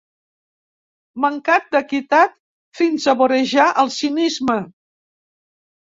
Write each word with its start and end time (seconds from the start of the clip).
Mancat 1.25 1.67
d'equitat 1.75 2.35
fins 2.79 3.05
a 3.13 3.17
vorejar 3.23 3.67
el 3.85 3.95
cinisme. 3.99 4.57